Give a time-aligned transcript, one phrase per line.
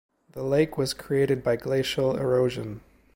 [0.31, 2.81] The lake was created by glacial erosion.